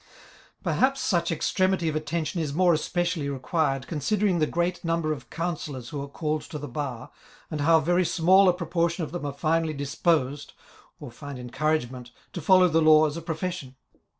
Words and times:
*'! 0.35 0.63
Perhaps 0.63 0.99
such 1.01 1.31
extremity 1.31 1.87
of 1.87 1.95
attention 1.95 2.41
is 2.41 2.55
more 2.55 2.73
especially 2.73 3.29
required, 3.29 3.85
considering 3.85 4.39
the 4.39 4.47
great 4.47 4.81
mmiber 4.81 5.13
of 5.13 5.29
counsellors 5.29 5.89
who 5.89 6.01
are 6.01 6.07
called 6.07 6.41
to 6.41 6.57
the 6.57 6.67
bar, 6.67 7.11
and 7.51 7.61
how 7.61 7.79
very 7.79 8.03
small 8.03 8.49
a 8.49 8.53
propor 8.57 8.89
tion 8.89 9.03
of 9.03 9.11
them 9.11 9.27
are 9.27 9.31
finally 9.31 9.73
disposed, 9.73 10.53
or 10.99 11.11
find 11.11 11.37
encouragement, 11.37 12.09
to 12.33 12.41
follow 12.41 12.67
the 12.67 12.81
law 12.81 13.05
as 13.05 13.15
a 13.15 13.21
profession. 13.21 13.75